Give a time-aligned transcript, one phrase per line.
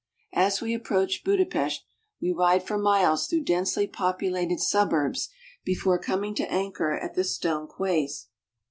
[0.33, 1.83] As we approach Budapest,
[2.19, 5.29] we ride for miles through densely populated suburbs
[5.63, 8.25] before coming to anchor at the stone quays.